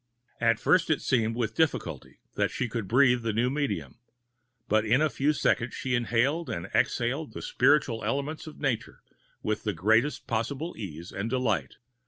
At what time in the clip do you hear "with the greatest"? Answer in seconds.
9.43-10.25